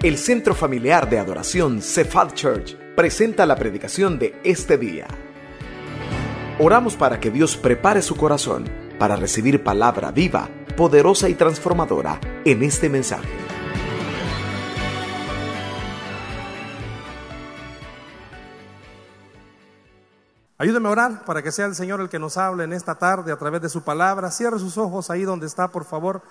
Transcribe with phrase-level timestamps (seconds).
[0.00, 5.08] El Centro Familiar de Adoración Cephal Church presenta la predicación de este día.
[6.60, 8.64] Oramos para que Dios prepare su corazón
[8.96, 13.28] para recibir palabra viva, poderosa y transformadora en este mensaje.
[20.58, 23.32] Ayúdeme a orar para que sea el Señor el que nos hable en esta tarde
[23.32, 24.30] a través de su palabra.
[24.30, 26.22] Cierre sus ojos ahí donde está, por favor.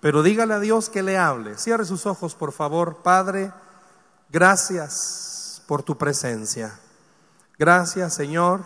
[0.00, 1.58] Pero dígale a Dios que le hable.
[1.58, 2.98] Cierre sus ojos, por favor.
[3.02, 3.52] Padre,
[4.30, 6.78] gracias por tu presencia.
[7.58, 8.62] Gracias, Señor,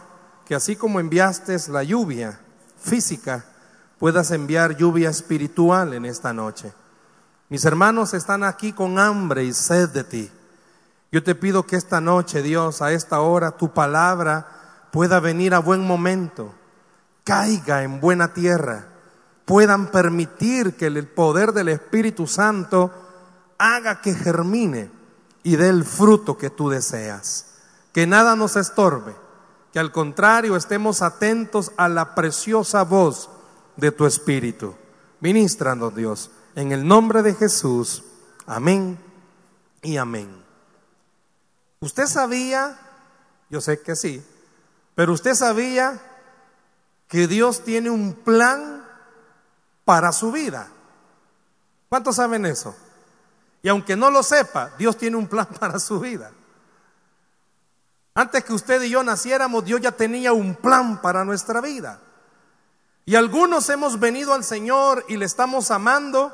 [0.47, 2.39] que así como enviaste la lluvia
[2.80, 3.45] física,
[3.98, 6.73] puedas enviar lluvia espiritual en esta noche.
[7.48, 10.30] Mis hermanos están aquí con hambre y sed de ti.
[11.11, 15.59] Yo te pido que esta noche, Dios, a esta hora, tu palabra pueda venir a
[15.59, 16.55] buen momento,
[17.25, 18.94] caiga en buena tierra
[19.45, 22.93] puedan permitir que el poder del Espíritu Santo
[23.59, 24.91] haga que germine
[25.43, 27.47] y dé el fruto que tú deseas.
[27.92, 29.14] Que nada nos estorbe,
[29.73, 33.31] que al contrario estemos atentos a la preciosa voz
[33.77, 34.75] de tu Espíritu.
[35.20, 38.03] Ministranos Dios, en el nombre de Jesús.
[38.47, 38.98] Amén
[39.83, 40.42] y amén.
[41.81, 42.79] Usted sabía,
[43.51, 44.25] yo sé que sí,
[44.95, 46.01] pero usted sabía
[47.08, 48.73] que Dios tiene un plan
[49.84, 50.68] para su vida.
[51.88, 52.74] ¿Cuántos saben eso?
[53.62, 56.30] Y aunque no lo sepa, Dios tiene un plan para su vida.
[58.14, 62.00] Antes que usted y yo naciéramos, Dios ya tenía un plan para nuestra vida.
[63.06, 66.32] Y algunos hemos venido al Señor y le estamos amando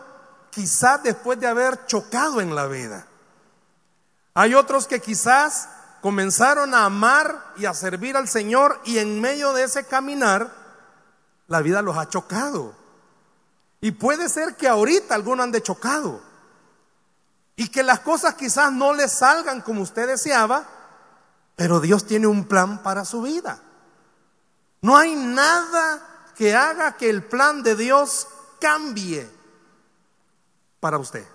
[0.50, 3.06] quizás después de haber chocado en la vida.
[4.34, 5.68] Hay otros que quizás
[6.00, 10.52] comenzaron a amar y a servir al Señor y en medio de ese caminar
[11.48, 12.80] la vida los ha chocado.
[13.81, 16.20] Y puede ser que ahorita algunos han de chocado.
[17.56, 20.67] Y que las cosas quizás no les salgan como usted deseaba,
[21.56, 23.61] pero Dios tiene un plan para su vida.
[24.83, 28.29] No hay nada que haga que el plan de Dios
[28.61, 29.29] cambie
[30.79, 31.27] para usted.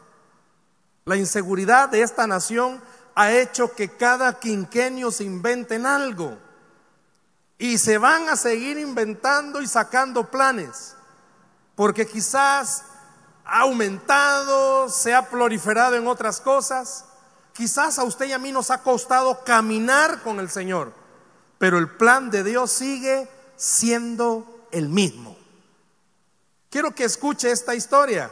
[1.05, 2.81] La inseguridad de esta nación
[3.13, 6.37] ha hecho que cada quinquenio se inventen algo.
[7.57, 10.94] Y se van a seguir inventando y sacando planes
[11.75, 12.83] porque quizás
[13.43, 17.05] ha aumentado, se ha proliferado en otras cosas.
[17.53, 20.93] Quizás a usted y a mí nos ha costado caminar con el Señor,
[21.57, 25.37] pero el plan de Dios sigue siendo el mismo.
[26.69, 28.31] Quiero que escuche esta historia.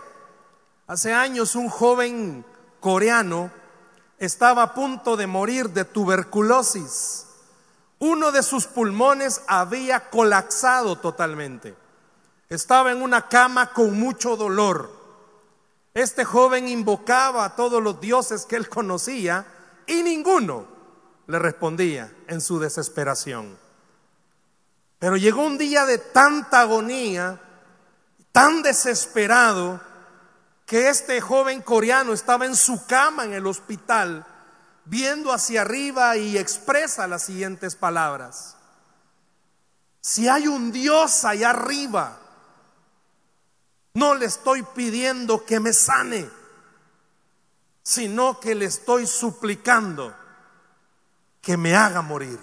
[0.88, 2.46] Hace años un joven
[2.82, 3.50] coreano
[4.18, 7.28] estaba a punto de morir de tuberculosis.
[8.00, 11.83] Uno de sus pulmones había colapsado totalmente.
[12.54, 14.92] Estaba en una cama con mucho dolor.
[15.96, 19.44] Este joven invocaba a todos los dioses que él conocía
[19.88, 20.68] y ninguno
[21.26, 23.58] le respondía en su desesperación.
[25.00, 27.42] Pero llegó un día de tanta agonía,
[28.32, 29.82] tan desesperado,
[30.68, 34.28] que este joven coreano estaba en su cama en el hospital,
[34.86, 38.58] viendo hacia arriba y expresa las siguientes palabras.
[40.02, 42.20] Si hay un Dios allá arriba,
[43.94, 46.30] no le estoy pidiendo que me sane,
[47.84, 50.16] sino que le estoy suplicando
[51.42, 52.40] que me haga morir.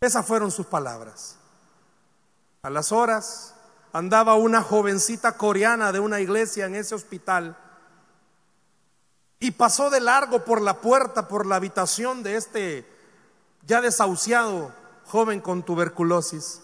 [0.00, 1.36] Esas fueron sus palabras.
[2.62, 3.54] A las horas
[3.92, 7.56] andaba una jovencita coreana de una iglesia en ese hospital
[9.38, 12.86] y pasó de largo por la puerta, por la habitación de este
[13.66, 14.72] ya desahuciado
[15.06, 16.63] joven con tuberculosis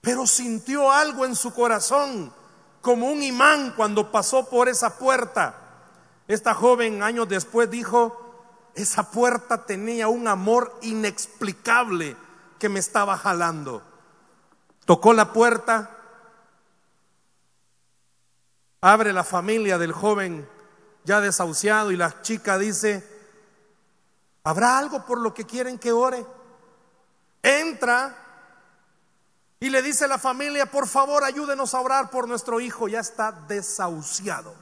[0.00, 2.32] pero sintió algo en su corazón,
[2.80, 5.54] como un imán cuando pasó por esa puerta.
[6.26, 12.16] Esta joven años después dijo, esa puerta tenía un amor inexplicable
[12.58, 13.82] que me estaba jalando.
[14.86, 15.90] Tocó la puerta,
[18.80, 20.48] abre la familia del joven
[21.04, 23.06] ya desahuciado y la chica dice,
[24.44, 26.24] ¿habrá algo por lo que quieren que ore?
[27.42, 28.29] Entra
[29.60, 33.30] y le dice la familia, por favor ayúdenos a orar por nuestro hijo, ya está
[33.30, 34.54] desahuciado.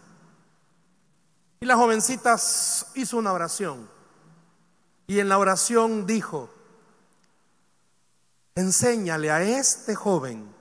[1.61, 2.37] Y la jovencita
[2.95, 3.89] hizo una oración.
[5.07, 6.51] Y en la oración dijo,
[8.57, 10.53] enséñale a este joven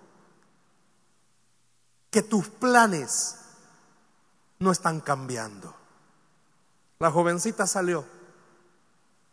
[2.11, 3.39] que tus planes
[4.59, 5.75] no están cambiando.
[6.99, 8.05] La jovencita salió.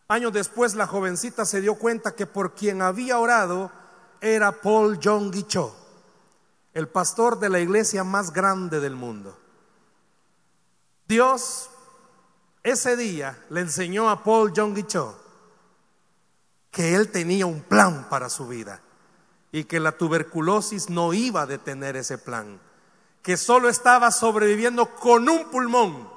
[0.09, 3.71] Años después la jovencita se dio cuenta que por quien había orado,
[4.25, 5.77] era Paul John Cho,
[6.73, 9.39] el pastor de la iglesia más grande del mundo.
[11.07, 11.69] Dios
[12.63, 15.21] ese día le enseñó a Paul Jong Cho
[16.71, 18.81] que él tenía un plan para su vida
[19.53, 22.59] y que la tuberculosis no iba a detener ese plan,
[23.23, 26.09] que solo estaba sobreviviendo con un pulmón,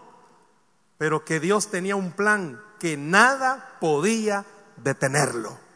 [0.97, 4.45] pero que Dios tenía un plan que nada podía
[4.77, 5.66] detenerlo.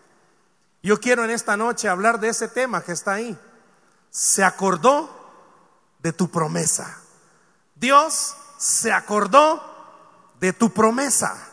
[0.84, 3.38] Yo quiero en esta noche hablar de ese tema que está ahí.
[4.10, 5.10] Se acordó
[6.00, 7.00] de tu promesa.
[7.76, 9.64] Dios se acordó
[10.40, 11.50] de tu promesa.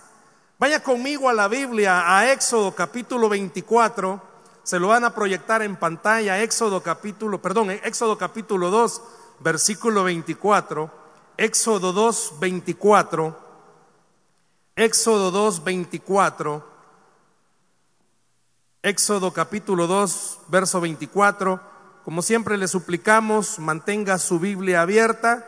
[0.59, 4.21] Vaya conmigo a la Biblia, a Éxodo capítulo 24.
[4.63, 6.43] Se lo van a proyectar en pantalla.
[6.43, 9.03] Éxodo capítulo, perdón, Éxodo capítulo 2,
[9.41, 10.91] versículo 24.
[11.37, 13.39] Éxodo 2, 24.
[14.75, 16.78] Éxodo 2, 24.
[18.83, 21.61] Éxodo capítulo 2, verso 24.
[22.05, 25.45] Como siempre le suplicamos, mantenga su Biblia abierta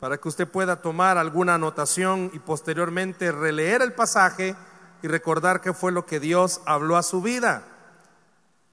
[0.00, 4.56] para que usted pueda tomar alguna anotación y posteriormente releer el pasaje
[5.02, 7.62] y recordar qué fue lo que Dios habló a su vida.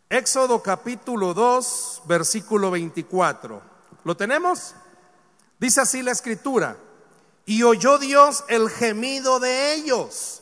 [0.10, 3.62] Éxodo capítulo 2, versículo 24.
[4.06, 4.76] ¿Lo tenemos?
[5.60, 6.78] Dice así la escritura.
[7.46, 10.42] Y oyó Dios el gemido de ellos.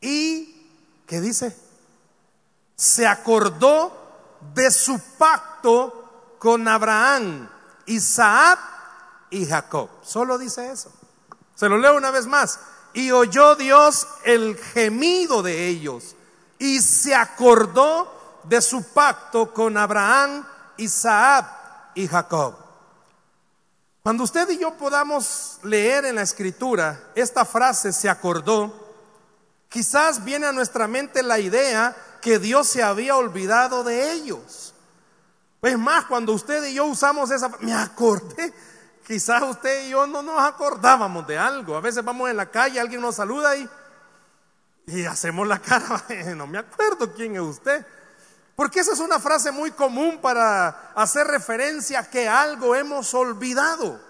[0.00, 0.70] Y,
[1.06, 1.54] ¿qué dice?
[2.82, 3.92] Se acordó
[4.52, 7.48] de su pacto con Abraham,
[7.86, 8.58] Isaac
[9.30, 9.88] y Jacob.
[10.02, 10.90] Solo dice eso.
[11.54, 12.58] Se lo leo una vez más.
[12.92, 16.16] Y oyó Dios el gemido de ellos
[16.58, 20.44] y se acordó de su pacto con Abraham,
[20.78, 21.46] Isaac
[21.94, 22.56] y Jacob.
[24.02, 28.74] Cuando usted y yo podamos leer en la escritura esta frase, se acordó,
[29.68, 34.72] quizás viene a nuestra mente la idea que Dios se había olvidado de ellos.
[35.60, 38.54] Es más, cuando usted y yo usamos esa, me acordé,
[39.06, 41.76] Quizás usted y yo no nos acordábamos de algo.
[41.76, 43.68] A veces vamos en la calle, alguien nos saluda y,
[44.86, 46.04] y hacemos la cara,
[46.36, 47.84] no me acuerdo quién es usted.
[48.54, 54.00] Porque esa es una frase muy común para hacer referencia a que algo hemos olvidado.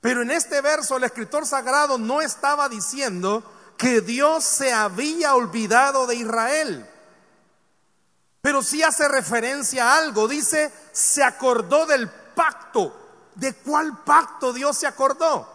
[0.00, 3.44] Pero en este verso el escritor sagrado no estaba diciendo
[3.76, 6.90] que Dios se había olvidado de Israel.
[8.46, 10.28] Pero sí hace referencia a algo.
[10.28, 15.52] Dice, se acordó del pacto ¿De cuál pacto Dios se acordó?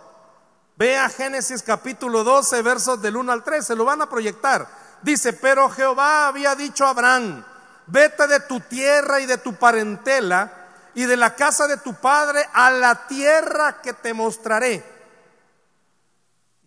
[0.76, 4.68] Vea Génesis capítulo 12, versos del 1 al 3, se lo van a proyectar.
[5.02, 7.46] Dice, pero Jehová había dicho a Abraham,
[7.88, 10.52] vete de tu tierra y de tu parentela
[10.94, 14.84] y de la casa de tu padre a la tierra que te mostraré.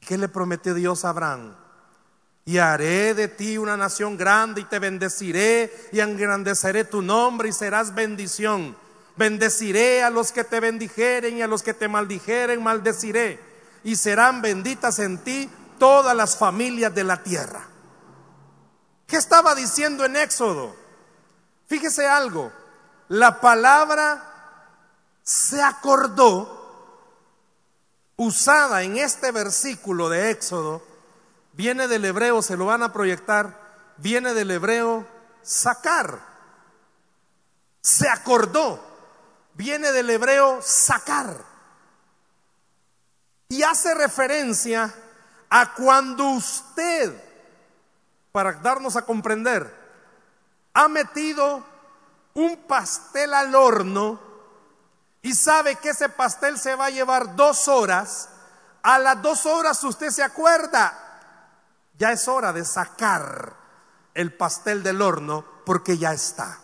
[0.01, 1.55] ¿Qué le prometió Dios a Abraham?
[2.45, 7.53] Y haré de ti una nación grande y te bendeciré y engrandeceré tu nombre y
[7.53, 8.77] serás bendición.
[9.17, 13.41] Bendeciré a los que te bendijeren y a los que te maldijeren, maldeciré.
[13.83, 15.49] Y serán benditas en ti
[15.79, 17.67] todas las familias de la tierra.
[19.07, 20.75] ¿Qué estaba diciendo en Éxodo?
[21.67, 22.53] Fíjese algo,
[23.09, 24.23] la palabra
[25.23, 26.61] se acordó
[28.17, 30.83] usada en este versículo de Éxodo,
[31.55, 33.59] viene del hebreo, se lo van a proyectar,
[33.97, 35.07] viene del hebreo
[35.43, 36.21] sacar.
[37.81, 38.95] Se acordó
[39.55, 41.35] viene del hebreo sacar.
[43.49, 44.93] Y hace referencia
[45.49, 47.23] a cuando usted,
[48.33, 49.73] para darnos a comprender,
[50.75, 51.65] ha metido
[52.35, 54.21] un pastel al horno
[55.23, 58.29] y sabe que ese pastel se va a llevar dos horas,
[58.83, 61.04] a las dos horas usted se acuerda,
[61.99, 63.57] ya es hora de sacar
[64.15, 66.59] el pastel del horno porque ya está.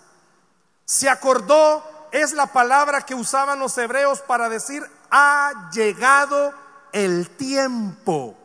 [0.85, 6.53] Se acordó es la palabra que usaban los hebreos para decir ha llegado
[6.93, 8.37] el tiempo.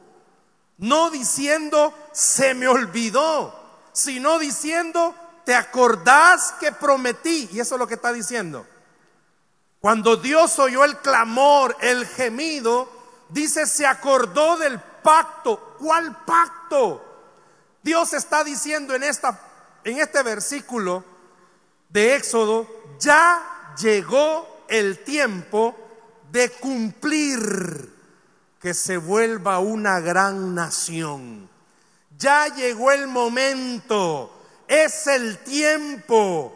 [0.77, 3.53] No diciendo se me olvidó,
[3.93, 5.15] sino diciendo
[5.45, 7.49] te acordás que prometí.
[7.51, 8.65] Y eso es lo que está diciendo.
[9.79, 12.89] Cuando Dios oyó el clamor, el gemido,
[13.29, 15.64] dice se acordó del pacto.
[15.77, 17.03] ¿Cuál pacto?
[17.83, 19.39] Dios está diciendo en, esta,
[19.83, 21.03] en este versículo
[21.89, 22.67] de Éxodo,
[22.99, 25.75] ya llegó el tiempo
[26.31, 27.93] de cumplir
[28.59, 31.47] que se vuelva una gran nación.
[32.17, 34.31] Ya llegó el momento,
[34.67, 36.51] es el tiempo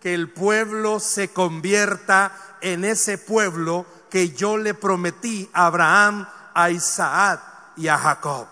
[0.00, 6.70] que el pueblo se convierta en ese pueblo que yo le prometí a Abraham, a
[6.70, 7.40] Isaac
[7.76, 8.51] y a Jacob.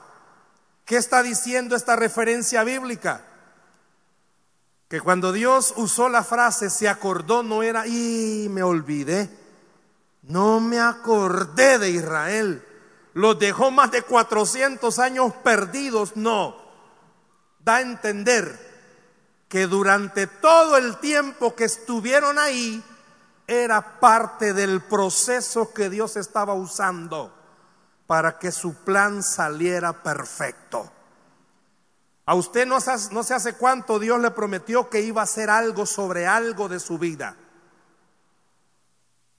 [0.90, 3.23] ¿Qué está diciendo esta referencia bíblica?
[4.88, 9.30] que cuando Dios usó la frase se acordó no era, y me olvidé,
[10.23, 12.66] no me acordé de Israel,
[13.14, 16.56] los dejó más de 400 años perdidos, no.
[17.61, 18.59] Da a entender
[19.49, 22.82] que durante todo el tiempo que estuvieron ahí
[23.47, 27.39] era parte del proceso que Dios estaba usando
[28.11, 30.90] para que su plan saliera perfecto.
[32.26, 36.26] A usted no, se hace cuánto Dios le prometió que iba a hacer algo sobre
[36.26, 37.37] algo de su vida.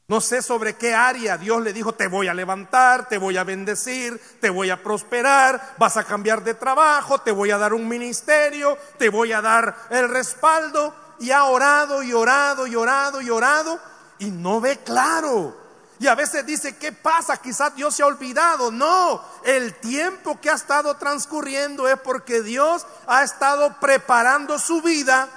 [0.08, 3.44] No sé sobre qué área Dios le dijo, te voy a levantar, te voy a
[3.44, 7.90] bendecir, te voy a prosperar, vas a cambiar de trabajo, te voy a dar un
[7.90, 10.96] ministerio, te voy a dar el respaldo.
[11.20, 13.82] Y ha orado y orado y orado y orado
[14.18, 15.61] y no ve claro.
[16.02, 17.38] Y a veces dice, ¿qué pasa?
[17.38, 18.72] Quizás Dios se ha olvidado.
[18.72, 25.30] No, el tiempo que ha estado transcurriendo es porque Dios ha estado preparando su vida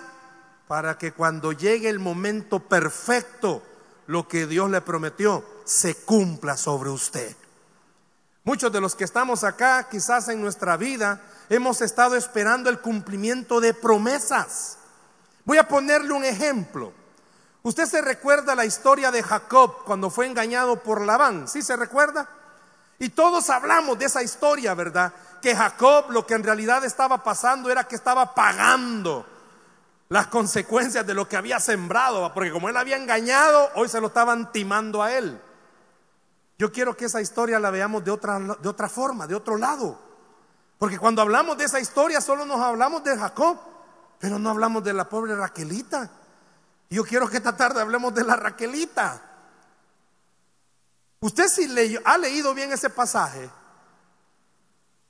[0.66, 3.62] para que cuando llegue el momento perfecto,
[4.06, 7.36] lo que Dios le prometió se cumpla sobre usted.
[8.42, 13.60] Muchos de los que estamos acá, quizás en nuestra vida, hemos estado esperando el cumplimiento
[13.60, 14.78] de promesas.
[15.44, 17.03] Voy a ponerle un ejemplo.
[17.66, 22.28] Usted se recuerda la historia de Jacob cuando fue engañado por Labán, ¿sí se recuerda?
[22.98, 25.14] Y todos hablamos de esa historia, ¿verdad?
[25.40, 29.24] Que Jacob lo que en realidad estaba pasando era que estaba pagando
[30.10, 34.08] las consecuencias de lo que había sembrado, porque como él había engañado, hoy se lo
[34.08, 35.40] estaban timando a él.
[36.58, 39.98] Yo quiero que esa historia la veamos de otra, de otra forma, de otro lado.
[40.78, 43.56] Porque cuando hablamos de esa historia solo nos hablamos de Jacob,
[44.18, 46.10] pero no hablamos de la pobre Raquelita.
[46.90, 49.22] Yo quiero que esta tarde hablemos de la Raquelita.
[51.20, 53.50] Usted si ha leído bien ese pasaje,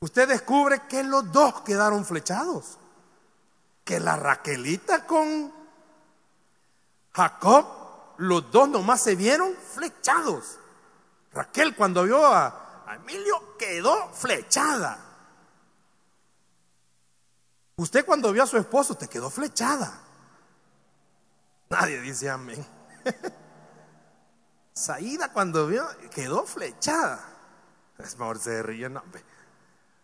[0.00, 2.78] usted descubre que los dos quedaron flechados
[3.84, 5.52] que la Raquelita con
[7.12, 7.66] Jacob,
[8.16, 10.58] los dos nomás se vieron flechados.
[11.32, 12.60] Raquel cuando vio a,
[12.94, 14.98] Emilio quedó flechada.
[17.76, 20.00] Usted cuando vio a su esposo te quedó flechada.
[21.70, 22.64] Nadie dice amén.
[24.72, 27.20] Saída cuando vio quedó flechada.
[27.98, 29.02] Es mejor se ríe, no.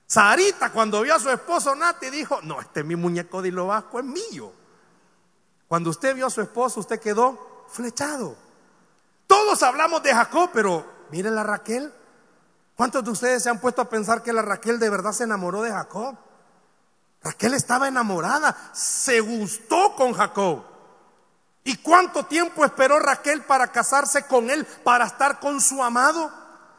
[0.07, 3.69] Sarita cuando vio a su esposo Nati dijo, no, este es mi muñeco de hilo
[3.69, 4.53] vasco, es mío.
[5.69, 8.37] Cuando usted vio a su esposo, usted quedó flechado.
[9.27, 11.93] Todos hablamos de Jacob, pero miren la Raquel.
[12.75, 15.63] ¿Cuántos de ustedes se han puesto a pensar que la Raquel de verdad se enamoró
[15.63, 16.17] de Jacob?
[17.23, 20.65] Raquel estaba enamorada, se gustó con Jacob.
[21.71, 26.29] ¿Y cuánto tiempo esperó Raquel para casarse con él, para estar con su amado?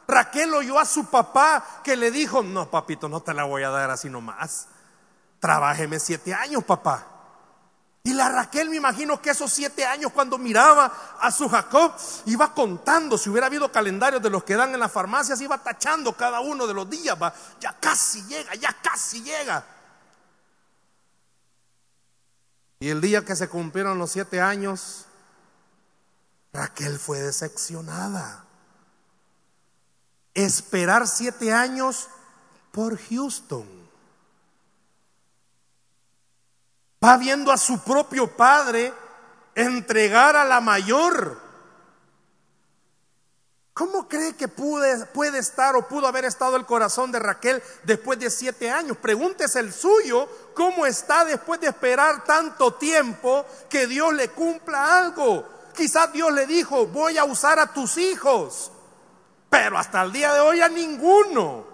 [0.06, 3.70] Raquel oyó a su papá que le dijo, no, papito, no te la voy a
[3.70, 4.66] dar así nomás.
[5.40, 7.06] Trabájeme siete años, papá.
[8.02, 11.94] Y la Raquel, me imagino que esos siete años cuando miraba a su Jacob,
[12.26, 16.14] iba contando, si hubiera habido calendarios de los que dan en las farmacias, iba tachando
[16.14, 19.64] cada uno de los días, va, ya casi llega, ya casi llega.
[22.82, 25.06] Y el día que se cumplieron los siete años,
[26.52, 28.44] Raquel fue decepcionada
[30.34, 32.08] esperar siete años
[32.72, 33.68] por Houston.
[37.04, 38.92] Va viendo a su propio padre
[39.54, 41.40] entregar a la mayor.
[43.82, 48.30] ¿Cómo cree que puede, estar o pudo haber estado el corazón de Raquel después de
[48.30, 48.96] siete años?
[48.96, 55.48] Pregúntese el suyo, ¿cómo está después de esperar tanto tiempo que Dios le cumpla algo?
[55.74, 58.70] Quizás Dios le dijo, voy a usar a tus hijos
[59.50, 61.66] pero hasta el día de hoy a ninguno.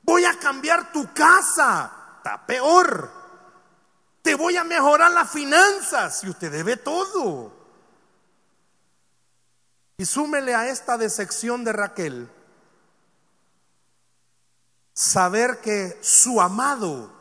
[0.00, 3.10] Voy a cambiar tu casa, está peor.
[4.22, 7.59] Te voy a mejorar las finanzas y usted debe todo.
[10.00, 12.30] Y súmele a esta decepción de Raquel
[14.94, 17.12] saber que su amado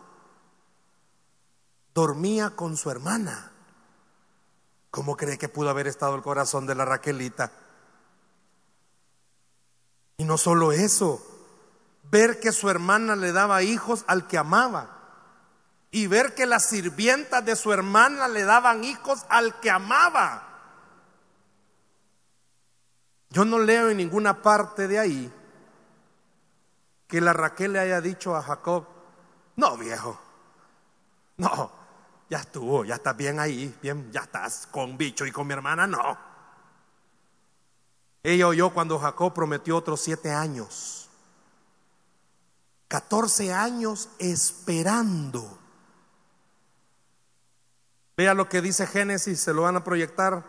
[1.93, 3.51] dormía con su hermana.
[4.91, 7.51] ¿Cómo cree que pudo haber estado el corazón de la Raquelita?
[10.15, 11.21] Y no solo eso,
[12.09, 14.87] ver que su hermana le daba hijos al que amaba.
[15.91, 20.48] Y ver que las sirvientas de su hermana le daban hijos al que amaba.
[23.29, 25.33] Yo no leo en ninguna parte de ahí
[27.07, 28.85] que la Raquel le haya dicho a Jacob,
[29.55, 30.19] no viejo,
[31.37, 31.71] no,
[32.29, 35.87] ya estuvo, ya estás bien ahí, bien, ya estás con bicho y con mi hermana,
[35.87, 36.17] no.
[38.21, 41.09] Ella oyó cuando Jacob prometió otros siete años.
[42.87, 45.57] Catorce años esperando.
[48.17, 50.43] Vea lo que dice Génesis, se lo van a proyectar,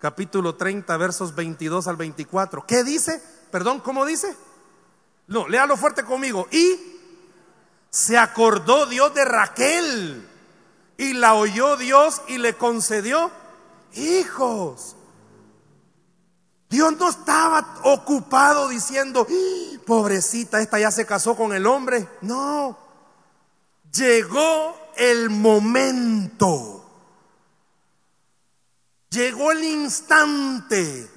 [0.00, 2.64] capítulo 30, versos 22 al 24.
[2.66, 3.22] ¿Qué dice?
[3.50, 4.34] Perdón, ¿cómo dice?
[5.26, 6.48] No, léalo fuerte conmigo.
[6.50, 6.80] Y
[7.90, 10.28] se acordó Dios de Raquel
[10.96, 13.30] y la oyó Dios y le concedió
[13.94, 14.96] hijos.
[16.68, 19.26] Dios no estaba ocupado diciendo,
[19.86, 22.08] pobrecita, esta ya se casó con el hombre.
[22.22, 22.78] No,
[23.92, 26.79] llegó el momento.
[29.10, 31.10] Llegó el instante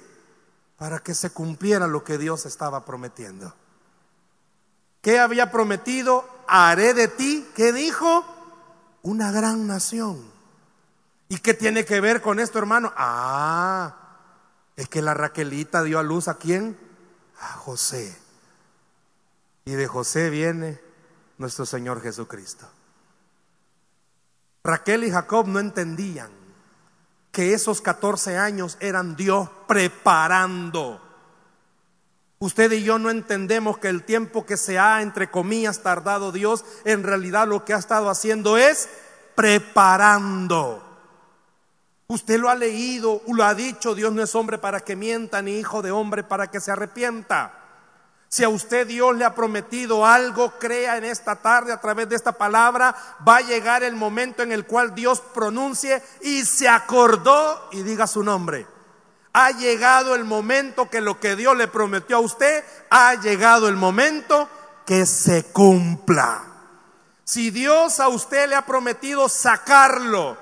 [0.76, 3.54] para que se cumpliera lo que Dios estaba prometiendo.
[5.00, 6.28] ¿Qué había prometido?
[6.48, 8.24] Haré de ti, ¿qué dijo?
[9.02, 10.32] Una gran nación.
[11.28, 12.92] ¿Y qué tiene que ver con esto, hermano?
[12.96, 13.96] Ah,
[14.76, 16.76] es que la Raquelita dio a luz a quién?
[17.38, 18.16] A José.
[19.64, 20.80] Y de José viene
[21.38, 22.66] nuestro Señor Jesucristo.
[24.64, 26.43] Raquel y Jacob no entendían
[27.34, 31.02] que esos 14 años eran Dios preparando.
[32.38, 36.64] Usted y yo no entendemos que el tiempo que se ha, entre comillas, tardado Dios,
[36.84, 38.88] en realidad lo que ha estado haciendo es
[39.34, 40.82] preparando.
[42.06, 45.58] Usted lo ha leído, lo ha dicho, Dios no es hombre para que mienta, ni
[45.58, 47.63] hijo de hombre para que se arrepienta.
[48.34, 52.16] Si a usted Dios le ha prometido algo, crea en esta tarde a través de
[52.16, 52.92] esta palabra,
[53.24, 58.08] va a llegar el momento en el cual Dios pronuncie y se acordó y diga
[58.08, 58.66] su nombre.
[59.34, 63.76] Ha llegado el momento que lo que Dios le prometió a usted, ha llegado el
[63.76, 64.48] momento
[64.84, 66.42] que se cumpla.
[67.22, 70.36] Si Dios a usted le ha prometido sacarlo,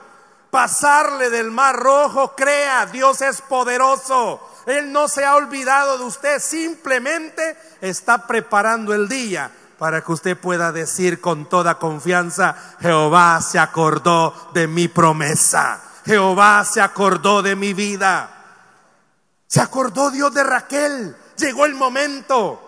[0.51, 6.41] pasarle del mar rojo, crea, Dios es poderoso él no se ha olvidado de usted,
[6.41, 13.59] simplemente está preparando el día para que usted pueda decir con toda confianza, Jehová se
[13.59, 18.39] acordó de mi promesa, Jehová se acordó de mi vida.
[19.53, 22.59] Se acordó Dios de Raquel, llegó el momento,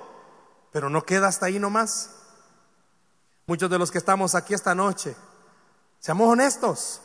[0.71, 2.11] pero no queda hasta ahí nomás.
[3.47, 5.17] Muchos de los que estamos aquí esta noche,
[5.99, 7.01] seamos honestos,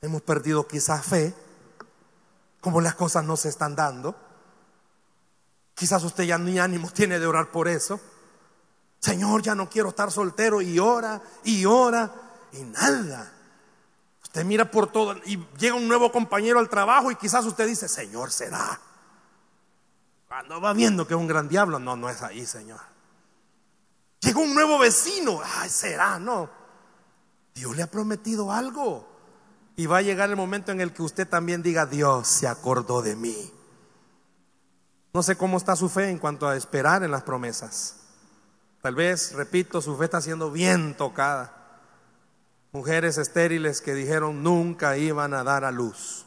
[0.00, 1.34] hemos perdido quizás fe
[2.60, 4.14] como las cosas no se están dando.
[5.74, 8.00] Quizás usted ya ni ánimo tiene de orar por eso.
[8.98, 12.12] Señor, ya no quiero estar soltero y ora y ora
[12.52, 13.32] y nada.
[14.22, 17.88] Usted mira por todo y llega un nuevo compañero al trabajo y quizás usted dice,
[17.88, 18.80] Señor, será.
[20.28, 22.80] Cuando va viendo que es un gran diablo, no, no es ahí, Señor.
[24.20, 26.48] Llega un nuevo vecino, ay, será, no.
[27.54, 29.09] Dios le ha prometido algo.
[29.76, 33.02] Y va a llegar el momento en el que usted también diga, Dios se acordó
[33.02, 33.52] de mí.
[35.12, 37.96] No sé cómo está su fe en cuanto a esperar en las promesas.
[38.82, 41.60] Tal vez, repito, su fe está siendo bien tocada.
[42.72, 46.24] Mujeres estériles que dijeron nunca iban a dar a luz.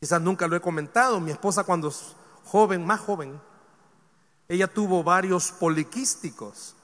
[0.00, 1.18] Quizás nunca lo he comentado.
[1.20, 2.14] Mi esposa cuando es
[2.44, 3.40] joven, más joven,
[4.48, 6.76] ella tuvo varios poliquísticos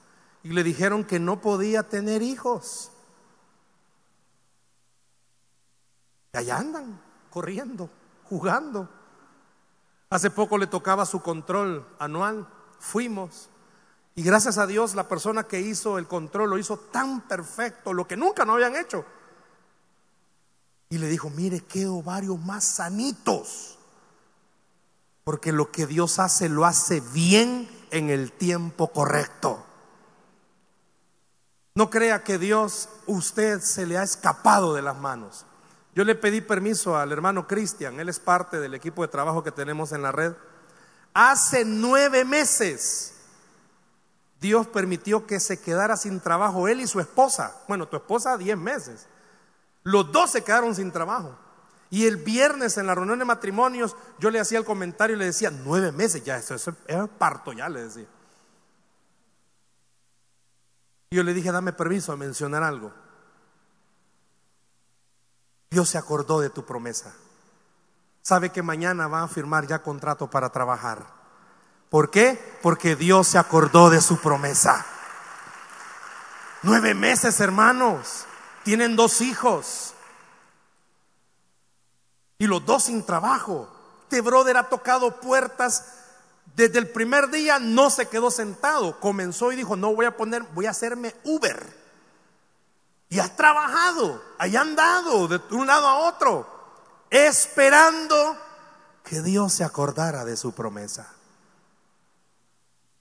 [0.43, 2.90] y le dijeron que no podía tener hijos.
[6.33, 7.89] Y allá andan, corriendo,
[8.23, 8.89] jugando.
[10.09, 12.47] Hace poco le tocaba su control anual.
[12.79, 13.49] Fuimos.
[14.15, 18.07] Y gracias a Dios la persona que hizo el control lo hizo tan perfecto, lo
[18.07, 19.05] que nunca no habían hecho.
[20.89, 23.77] Y le dijo, mire qué ovarios más sanitos.
[25.23, 29.65] Porque lo que Dios hace lo hace bien en el tiempo correcto.
[31.75, 35.45] No crea que Dios, usted se le ha escapado de las manos.
[35.93, 39.51] Yo le pedí permiso al hermano Cristian, él es parte del equipo de trabajo que
[39.51, 40.33] tenemos en la red.
[41.13, 43.15] Hace nueve meses
[44.39, 47.61] Dios permitió que se quedara sin trabajo él y su esposa.
[47.67, 49.05] Bueno, tu esposa diez meses.
[49.83, 51.37] Los dos se quedaron sin trabajo.
[51.89, 55.25] Y el viernes en la reunión de matrimonios yo le hacía el comentario y le
[55.25, 58.07] decía, nueve meses ya, eso, eso es parto ya, le decía.
[61.09, 62.93] Y yo le dije, dame permiso a mencionar algo.
[65.71, 67.13] Dios se acordó de tu promesa.
[68.21, 71.05] Sabe que mañana va a firmar ya contrato para trabajar.
[71.89, 72.57] ¿Por qué?
[72.61, 74.85] Porque Dios se acordó de su promesa.
[76.61, 78.25] Nueve meses, hermanos.
[78.63, 79.93] Tienen dos hijos.
[82.37, 83.69] Y los dos sin trabajo.
[84.03, 85.85] Este brother ha tocado puertas.
[86.53, 88.99] Desde el primer día no se quedó sentado.
[88.99, 91.80] Comenzó y dijo, no voy a poner, voy a hacerme Uber.
[93.11, 96.47] Y has trabajado, ahí han dado de un lado a otro,
[97.09, 98.37] esperando
[99.03, 101.11] que Dios se acordara de su promesa.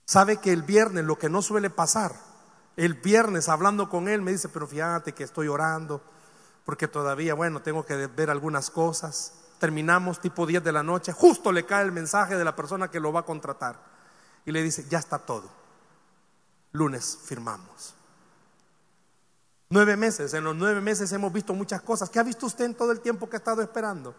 [0.05, 2.17] Sabe que el viernes, lo que no suele pasar,
[2.77, 6.03] el viernes hablando con él me dice, pero fíjate que estoy orando,
[6.65, 9.35] porque todavía, bueno, tengo que ver algunas cosas.
[9.61, 12.99] Terminamos tipo 10 de la noche, justo le cae el mensaje de la persona que
[12.99, 13.79] lo va a contratar.
[14.45, 15.49] y le dice, ya está todo.
[16.73, 17.95] Lunes firmamos.
[19.73, 22.11] Nueve meses, en los nueve meses hemos visto muchas cosas.
[22.11, 24.17] ¿Qué ha visto usted en todo el tiempo que ha estado esperando?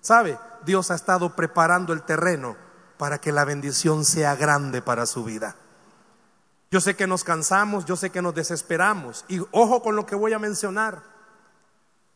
[0.00, 0.38] ¿Sabe?
[0.64, 2.56] Dios ha estado preparando el terreno
[2.96, 5.54] para que la bendición sea grande para su vida.
[6.70, 9.26] Yo sé que nos cansamos, yo sé que nos desesperamos.
[9.28, 11.02] Y ojo con lo que voy a mencionar.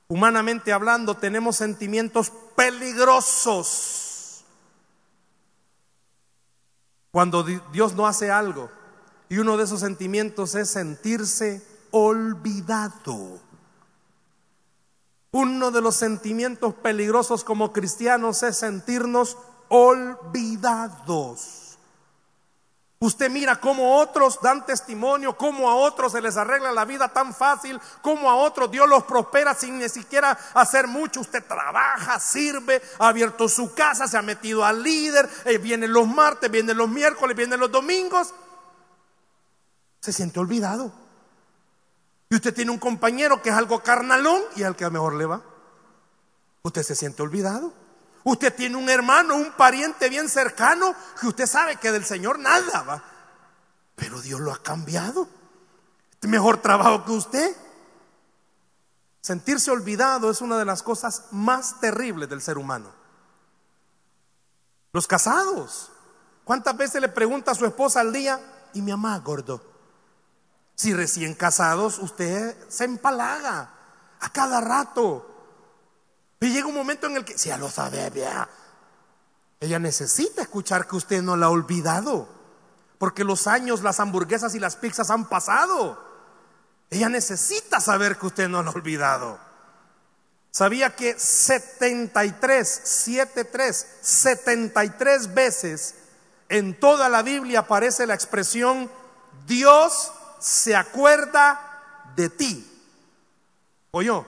[0.08, 4.42] Humanamente hablando, tenemos sentimientos peligrosos.
[7.10, 8.70] Cuando Dios no hace algo.
[9.28, 13.40] Y uno de esos sentimientos es sentirse olvidado.
[15.32, 19.36] Uno de los sentimientos peligrosos como cristianos es sentirnos
[19.68, 21.60] olvidados.
[23.02, 27.32] Usted mira cómo otros dan testimonio, cómo a otros se les arregla la vida tan
[27.32, 31.20] fácil, cómo a otros Dios los prospera sin ni siquiera hacer mucho.
[31.20, 36.06] Usted trabaja, sirve, ha abierto su casa, se ha metido al líder, eh, vienen los
[36.06, 38.34] martes, vienen los miércoles, vienen los domingos.
[40.00, 40.92] Se siente olvidado.
[42.30, 45.42] Y usted tiene un compañero que es algo carnalón y al que mejor le va.
[46.62, 47.72] Usted se siente olvidado.
[48.22, 52.82] Usted tiene un hermano, un pariente bien cercano que usted sabe que del Señor nada
[52.82, 53.04] va.
[53.96, 55.28] Pero Dios lo ha cambiado.
[56.22, 57.56] Mejor trabajo que usted.
[59.20, 62.92] Sentirse olvidado es una de las cosas más terribles del ser humano.
[64.92, 65.90] Los casados.
[66.44, 68.40] ¿Cuántas veces le pregunta a su esposa al día,
[68.72, 69.69] y mi mamá gordo?
[70.80, 73.68] Si recién casados, usted se empalaga
[74.18, 75.26] a cada rato.
[76.40, 78.10] Y llega un momento en el que, si ya lo sabe,
[79.60, 82.26] ella necesita escuchar que usted no la ha olvidado.
[82.96, 86.02] Porque los años, las hamburguesas y las pizzas han pasado.
[86.88, 89.38] Ella necesita saber que usted no la ha olvidado.
[90.50, 95.94] Sabía que 73, 73, 73 veces
[96.48, 98.90] en toda la Biblia aparece la expresión
[99.46, 101.60] Dios se acuerda
[102.16, 102.66] de ti.
[103.92, 104.26] yo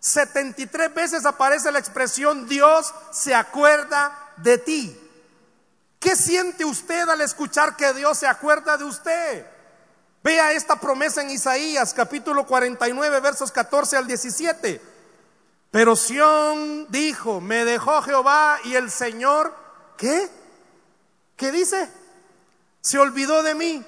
[0.00, 4.98] 73 veces aparece la expresión Dios se acuerda de ti.
[6.00, 9.46] ¿Qué siente usted al escuchar que Dios se acuerda de usted?
[10.24, 14.80] Vea esta promesa en Isaías capítulo 49 versos 14 al 17.
[15.70, 19.54] Pero Sión dijo, me dejó Jehová y el Señor,
[19.96, 20.28] ¿qué?
[21.36, 21.88] ¿Qué dice?
[22.80, 23.86] Se olvidó de mí.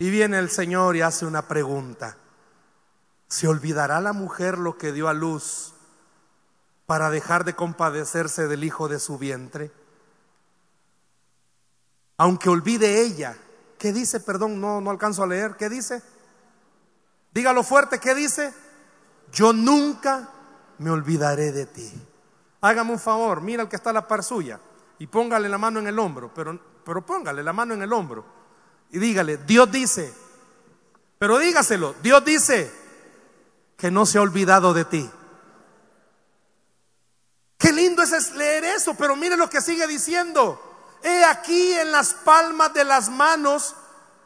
[0.00, 2.16] Y viene el Señor y hace una pregunta.
[3.28, 5.74] ¿Se olvidará la mujer lo que dio a luz
[6.86, 9.70] para dejar de compadecerse del hijo de su vientre?
[12.16, 13.36] Aunque olvide ella,
[13.78, 14.20] ¿qué dice?
[14.20, 15.56] Perdón, no, no alcanzo a leer.
[15.56, 16.02] ¿Qué dice?
[17.34, 18.54] Dígalo fuerte, ¿qué dice?
[19.30, 20.30] Yo nunca
[20.78, 21.92] me olvidaré de ti.
[22.62, 24.58] Hágame un favor, mira el que está a la par suya
[24.98, 28.39] y póngale la mano en el hombro, pero, pero póngale la mano en el hombro
[28.92, 30.12] y dígale, Dios dice,
[31.18, 32.70] pero dígaselo, Dios dice,
[33.80, 35.10] que no se ha olvidado de ti.
[37.56, 40.60] Qué lindo es leer eso, pero mire lo que sigue diciendo.
[41.02, 43.74] He aquí en las palmas de las manos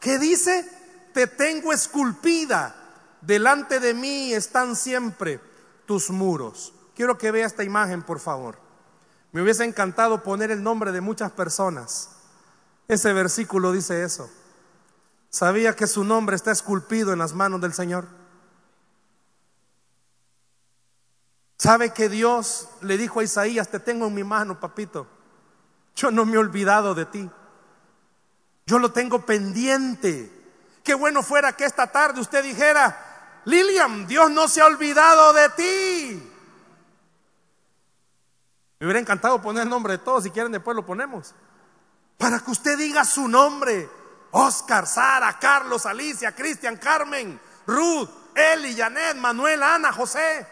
[0.01, 0.69] que dice,
[1.13, 2.75] te tengo esculpida,
[3.21, 5.39] delante de mí están siempre
[5.85, 6.73] tus muros.
[6.93, 8.57] Quiero que vea esta imagen, por favor.
[9.31, 12.09] Me hubiese encantado poner el nombre de muchas personas.
[12.87, 14.29] Ese versículo dice eso.
[15.35, 18.07] ¿Sabía que su nombre está esculpido en las manos del Señor?
[21.57, 25.07] ¿Sabe que Dios le dijo a Isaías, te tengo en mi mano, papito?
[25.93, 27.29] Yo no me he olvidado de ti.
[28.65, 30.31] Yo lo tengo pendiente.
[30.85, 35.49] Qué bueno fuera que esta tarde usted dijera, Lilian, Dios no se ha olvidado de
[35.49, 36.33] ti.
[38.79, 41.35] Me hubiera encantado poner el nombre de todos, si quieren después lo ponemos.
[42.17, 44.04] Para que usted diga su nombre.
[44.31, 50.45] Oscar, Sara, Carlos, Alicia, Cristian, Carmen, Ruth, Eli, Janet, Manuel, Ana, José.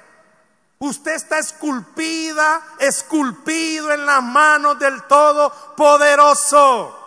[0.80, 7.00] Usted está esculpida, esculpido en las manos del Todopoderoso.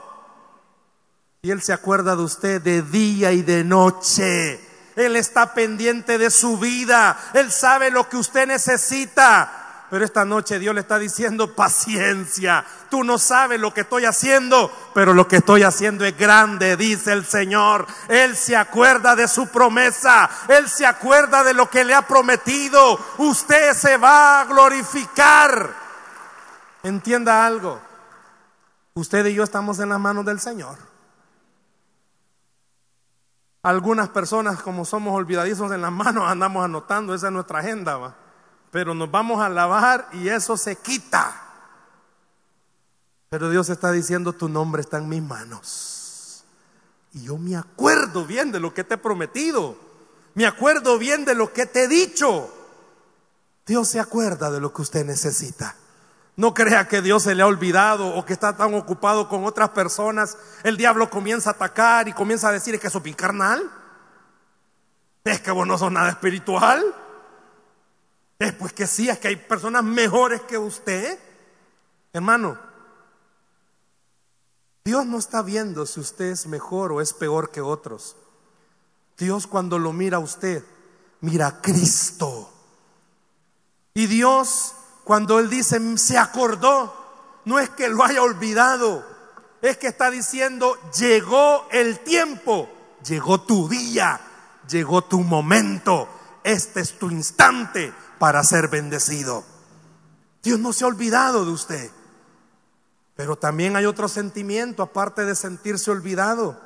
[1.43, 4.61] Y Él se acuerda de usted de día y de noche.
[4.97, 7.19] Él está pendiente de su vida.
[7.35, 9.66] Él sabe lo que usted necesita.
[9.89, 12.65] Pero esta noche Dios le está diciendo paciencia.
[12.91, 17.13] Tú no sabes lo que estoy haciendo, pero lo que estoy haciendo es grande, dice
[17.13, 17.87] el Señor.
[18.09, 20.29] Él se acuerda de su promesa.
[20.49, 22.99] Él se acuerda de lo que le ha prometido.
[23.19, 25.73] Usted se va a glorificar.
[26.83, 27.81] Entienda algo.
[28.95, 30.77] Usted y yo estamos en las manos del Señor.
[33.63, 38.15] Algunas personas, como somos olvidadizos en las manos, andamos anotando, esa es nuestra agenda.
[38.71, 41.43] Pero nos vamos a lavar y eso se quita.
[43.29, 46.45] Pero Dios está diciendo, tu nombre está en mis manos.
[47.13, 49.77] Y yo me acuerdo bien de lo que te he prometido.
[50.35, 52.53] Me acuerdo bien de lo que te he dicho.
[53.67, 55.75] Dios se acuerda de lo que usted necesita.
[56.37, 59.71] No crea que Dios se le ha olvidado o que está tan ocupado con otras
[59.71, 60.37] personas.
[60.63, 63.71] El diablo comienza a atacar y comienza a decir que es carnal.
[65.25, 66.85] Es que vos no sos nada espiritual.
[68.39, 71.19] Es pues que sí, es que hay personas mejores que usted.
[72.13, 72.59] Hermano,
[74.85, 78.17] Dios no está viendo si usted es mejor o es peor que otros.
[79.17, 80.63] Dios cuando lo mira a usted,
[81.21, 82.53] mira a Cristo.
[83.95, 86.95] Y Dios cuando Él dice, se acordó,
[87.47, 89.07] no es que lo haya olvidado,
[89.63, 92.69] es que está diciendo, llegó el tiempo,
[93.07, 94.21] llegó tu día,
[94.69, 96.09] llegó tu momento,
[96.45, 99.45] este es tu instante para ser bendecido.
[100.43, 101.91] Dios no se ha olvidado de usted.
[103.17, 106.61] Pero también hay otro sentimiento, aparte de sentirse olvidado.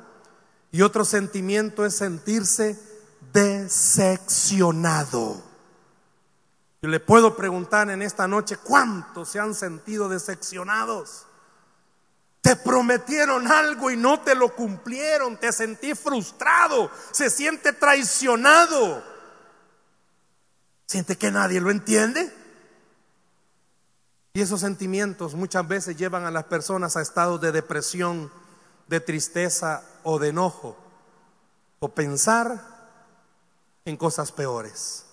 [0.71, 2.77] Y otro sentimiento es sentirse
[3.33, 5.41] decepcionado.
[6.81, 11.27] Yo le puedo preguntar en esta noche, ¿cuántos se han sentido decepcionados?
[12.41, 19.10] Te prometieron algo y no te lo cumplieron, te sentí frustrado, se siente traicionado.
[20.91, 22.29] ¿Siente que nadie lo entiende?
[24.33, 28.29] Y esos sentimientos muchas veces llevan a las personas a estados de depresión,
[28.89, 30.75] de tristeza o de enojo,
[31.79, 32.61] o pensar
[33.85, 35.05] en cosas peores.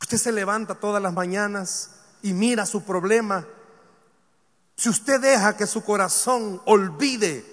[0.00, 1.90] Usted se levanta todas las mañanas
[2.22, 3.46] y mira su problema.
[4.74, 7.44] Si usted deja que su corazón olvide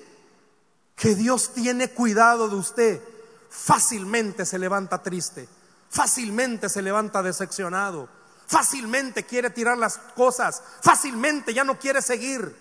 [0.95, 3.01] que Dios tiene cuidado de usted,
[3.49, 5.49] fácilmente se levanta triste,
[5.89, 8.09] fácilmente se levanta decepcionado,
[8.47, 12.55] fácilmente quiere tirar las cosas, fácilmente ya no quiere seguir.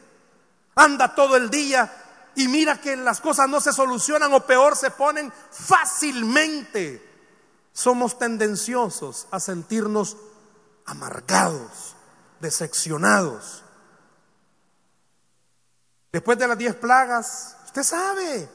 [0.75, 1.91] Anda todo el día
[2.35, 7.03] y mira que las cosas no se solucionan o peor se ponen fácilmente.
[7.73, 10.17] Somos tendenciosos a sentirnos
[10.85, 11.97] amargados,
[12.41, 13.63] decepcionados.
[16.13, 18.49] Después de las diez plagas, usted sabe,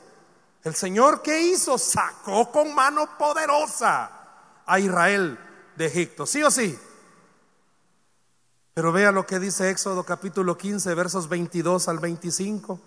[0.63, 4.20] el Señor que hizo sacó con mano poderosa
[4.71, 5.37] a Israel
[5.75, 6.79] de Egipto, ¿sí o sí?
[8.73, 12.79] Pero vea lo que dice Éxodo capítulo 15, versos 22 al 25.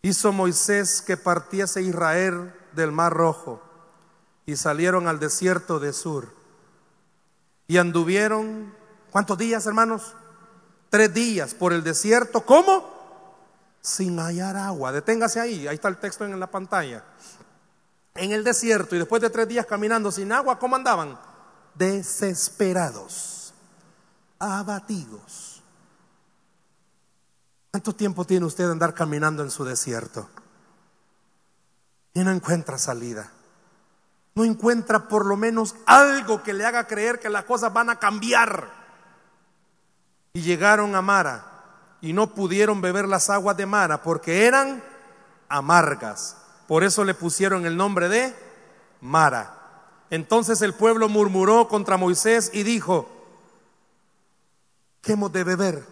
[0.00, 3.62] Hizo Moisés que partiese Israel del mar rojo
[4.46, 6.32] y salieron al desierto de Sur.
[7.68, 8.72] Y anduvieron,
[9.10, 10.14] ¿cuántos días hermanos?
[10.88, 12.46] Tres días por el desierto.
[12.46, 12.96] ¿Cómo?
[13.82, 14.90] Sin hallar agua.
[14.90, 17.04] Deténgase ahí, ahí está el texto en la pantalla.
[18.16, 21.18] En el desierto y después de tres días caminando sin agua, ¿cómo andaban?
[21.74, 23.52] Desesperados,
[24.38, 25.62] abatidos.
[27.70, 30.28] ¿Cuánto tiempo tiene usted de andar caminando en su desierto?
[32.14, 33.30] Y no encuentra salida
[34.36, 37.98] no encuentra por lo menos algo que le haga creer que las cosas van a
[37.98, 38.68] cambiar.
[40.34, 41.42] Y llegaron a Mara
[42.02, 44.84] y no pudieron beber las aguas de Mara porque eran
[45.48, 46.36] amargas.
[46.66, 48.34] Por eso le pusieron el nombre de
[49.00, 49.52] Mara.
[50.10, 53.08] Entonces el pueblo murmuró contra Moisés y dijo,
[55.00, 55.84] ¿qué hemos de beber?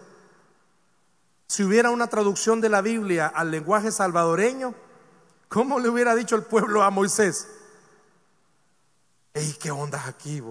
[1.47, 4.73] Si hubiera una traducción de la Biblia al lenguaje salvadoreño,
[5.47, 7.47] ¿cómo le hubiera dicho el pueblo a Moisés?
[9.33, 10.41] Ey, ¿qué onda aquí?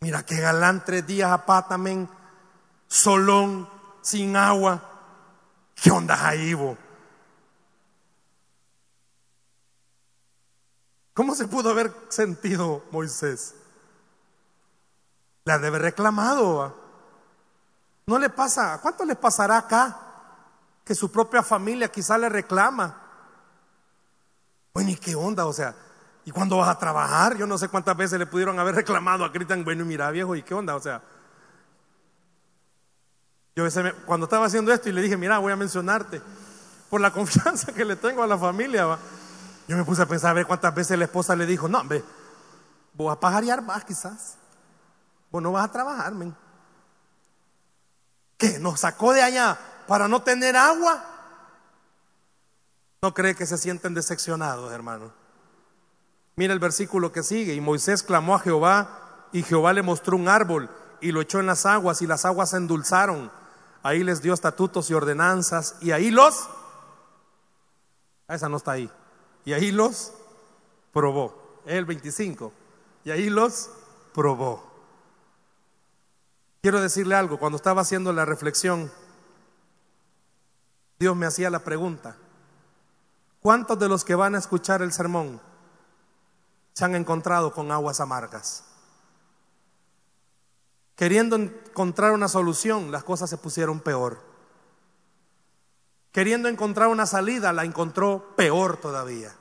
[0.00, 2.08] Mira qué galán tres días a Patamen,
[2.86, 3.68] solón,
[4.00, 4.82] sin agua.
[5.74, 6.54] ¿Qué onda ahí?
[11.18, 13.56] ¿Cómo se pudo haber sentido Moisés?
[15.44, 16.72] Le debe reclamado.
[18.06, 19.98] No le pasa, ¿cuánto le pasará acá?
[20.84, 23.02] Que su propia familia quizá le reclama.
[24.72, 25.46] Bueno, ¿y qué onda?
[25.46, 25.74] O sea,
[26.24, 27.36] ¿Y cuándo vas a trabajar?
[27.36, 30.44] Yo no sé cuántas veces le pudieron haber reclamado a Cristian, bueno, mira viejo, ¿y
[30.44, 30.76] qué onda?
[30.76, 31.02] O sea,
[33.56, 33.64] yo
[34.06, 36.22] cuando estaba haciendo esto y le dije, mira, voy a mencionarte,
[36.88, 38.96] por la confianza que le tengo a la familia,
[39.68, 42.02] yo me puse a pensar a ver cuántas veces la esposa le dijo, no, hombre,
[42.94, 44.36] vos a pajarear más quizás,
[45.30, 46.34] vos no vas a trabajar, men.
[48.38, 48.58] ¿Qué?
[48.58, 51.04] ¿Nos sacó de allá para no tener agua?
[53.02, 55.12] ¿No cree que se sienten decepcionados, hermano?
[56.36, 57.54] Mira el versículo que sigue.
[57.54, 61.46] Y Moisés clamó a Jehová y Jehová le mostró un árbol y lo echó en
[61.46, 63.30] las aguas y las aguas se endulzaron.
[63.82, 66.48] Ahí les dio estatutos y ordenanzas y ahí los...
[68.28, 68.90] Ah, esa no está ahí.
[69.48, 70.12] Y ahí los
[70.92, 71.62] probó.
[71.64, 72.52] El 25.
[73.02, 73.70] Y ahí los
[74.12, 74.62] probó.
[76.60, 78.92] Quiero decirle algo, cuando estaba haciendo la reflexión,
[80.98, 82.18] Dios me hacía la pregunta,
[83.40, 85.40] ¿cuántos de los que van a escuchar el sermón
[86.74, 88.64] se han encontrado con aguas amargas?
[90.94, 94.20] Queriendo encontrar una solución, las cosas se pusieron peor.
[96.12, 99.37] Queriendo encontrar una salida, la encontró peor todavía.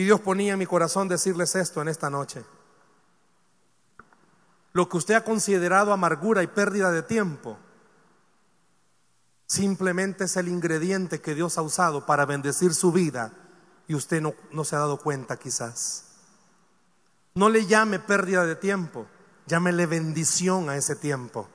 [0.00, 2.42] Y Dios ponía en mi corazón decirles esto en esta noche.
[4.72, 7.58] Lo que usted ha considerado amargura y pérdida de tiempo,
[9.46, 13.34] simplemente es el ingrediente que Dios ha usado para bendecir su vida
[13.88, 16.06] y usted no, no se ha dado cuenta quizás.
[17.34, 19.06] No le llame pérdida de tiempo,
[19.46, 21.46] llámele bendición a ese tiempo.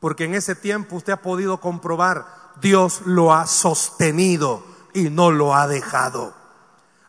[0.00, 2.26] Porque en ese tiempo usted ha podido comprobar,
[2.60, 6.39] Dios lo ha sostenido y no lo ha dejado.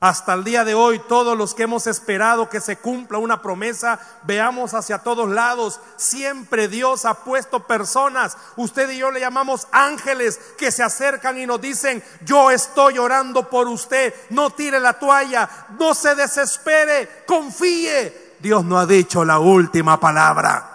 [0.03, 3.99] Hasta el día de hoy, todos los que hemos esperado que se cumpla una promesa,
[4.23, 5.79] veamos hacia todos lados.
[5.95, 11.45] Siempre Dios ha puesto personas, usted y yo le llamamos ángeles, que se acercan y
[11.45, 15.47] nos dicen, yo estoy orando por usted, no tire la toalla,
[15.79, 18.37] no se desespere, confíe.
[18.39, 20.67] Dios no ha dicho la última palabra.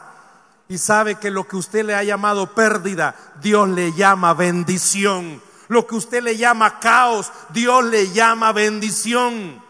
[0.68, 5.42] Y sabe que lo que usted le ha llamado pérdida, Dios le llama bendición.
[5.68, 9.62] Lo que usted le llama caos, Dios le llama bendición.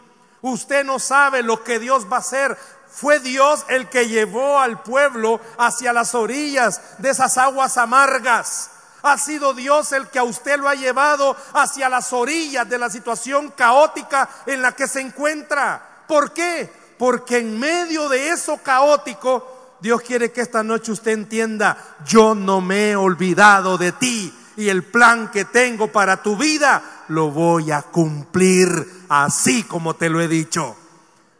[0.42, 2.56] Usted no sabe lo que Dios va a hacer.
[2.90, 8.70] Fue Dios el que llevó al pueblo hacia las orillas de esas aguas amargas.
[9.02, 12.90] Ha sido Dios el que a usted lo ha llevado hacia las orillas de la
[12.90, 16.04] situación caótica en la que se encuentra.
[16.06, 16.72] ¿Por qué?
[16.98, 22.61] Porque en medio de eso caótico, Dios quiere que esta noche usted entienda, yo no
[22.61, 27.70] me he olvidado de ti y el plan que tengo para tu vida lo voy
[27.70, 30.76] a cumplir así como te lo he dicho.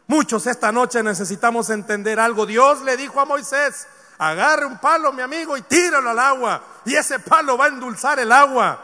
[0.07, 2.45] Muchos esta noche necesitamos entender algo.
[2.45, 3.87] Dios le dijo a Moisés,
[4.19, 6.63] agarre un palo, mi amigo, y tíralo al agua.
[6.85, 8.83] Y ese palo va a endulzar el agua.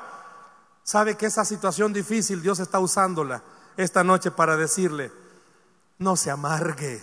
[0.84, 3.42] ¿Sabe que esa situación difícil Dios está usándola
[3.78, 5.12] esta noche para decirle,
[5.98, 7.02] no se amargue.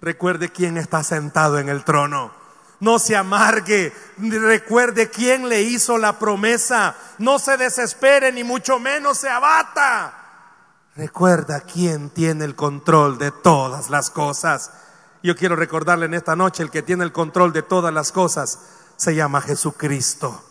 [0.00, 2.39] Recuerde quién está sentado en el trono
[2.80, 9.18] no se amargue, recuerde quién le hizo la promesa, no se desespere ni mucho menos
[9.18, 10.16] se abata.
[10.96, 14.72] Recuerda quién tiene el control de todas las cosas.
[15.22, 18.58] Yo quiero recordarle en esta noche, el que tiene el control de todas las cosas
[18.96, 20.42] se llama Jesucristo.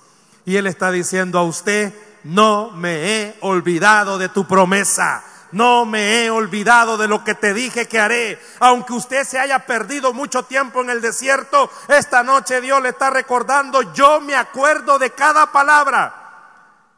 [0.46, 6.26] Y Él está diciendo a usted, no me he olvidado de tu promesa no me
[6.26, 8.40] he olvidado de lo que te dije que haré.
[8.60, 13.10] Aunque usted se haya perdido mucho tiempo en el desierto, esta noche Dios le está
[13.10, 16.16] recordando, yo me acuerdo de cada palabra.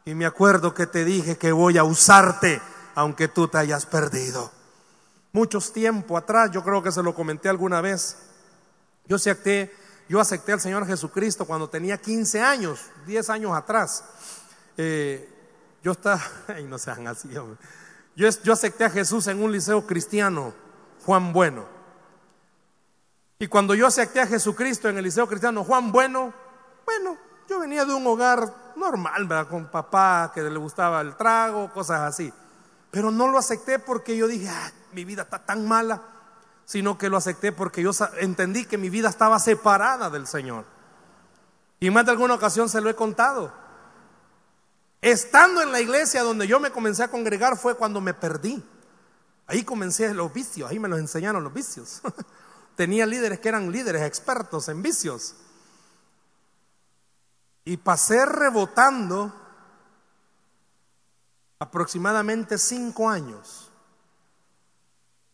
[0.04, 2.60] Y me acuerdo que te dije que voy a usarte,
[2.94, 4.50] aunque tú te hayas perdido.
[5.32, 8.18] Muchos tiempo atrás, yo creo que se lo comenté alguna vez,
[9.06, 9.74] yo acepté,
[10.08, 14.04] yo acepté al Señor Jesucristo cuando tenía 15 años, 10 años atrás.
[14.76, 15.28] Eh,
[15.82, 17.58] yo estaba, ay, no sean así, hombre.
[18.14, 20.52] Yo, acepté a Jesús en un liceo cristiano,
[21.04, 21.64] Juan Bueno.
[23.38, 26.32] Y cuando yo acepté a Jesucristo en el liceo cristiano Juan Bueno,
[26.84, 27.16] bueno,
[27.48, 29.48] yo venía de un hogar normal, ¿verdad?
[29.48, 32.32] Con papá que le gustaba el trago, cosas así.
[32.90, 36.02] Pero no lo acepté porque yo dije, ah, mi vida está tan mala,
[36.64, 40.64] sino que lo acepté porque yo entendí que mi vida estaba separada del Señor.
[41.80, 43.61] Y más de alguna ocasión se lo he contado.
[45.02, 48.62] Estando en la iglesia donde yo me comencé a congregar fue cuando me perdí.
[49.48, 52.00] Ahí comencé los vicios, ahí me los enseñaron los vicios.
[52.76, 55.34] Tenía líderes que eran líderes expertos en vicios.
[57.64, 59.34] Y pasé rebotando
[61.58, 63.72] aproximadamente cinco años.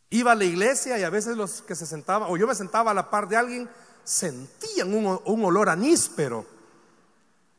[0.09, 2.93] Iba a la iglesia y a veces los que se sentaban, o yo me sentaba
[2.93, 3.69] a la par de alguien,
[4.03, 6.58] sentían un, un olor aníspero.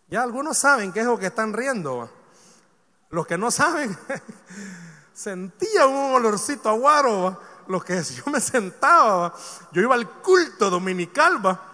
[0.10, 2.10] Ya algunos saben qué es lo que están riendo.
[3.10, 3.96] Los que no saben,
[5.14, 7.42] sentían un olorcito a guaro.
[7.68, 9.34] Los que yo me sentaba,
[9.72, 11.66] yo iba al culto dominical, ¿va?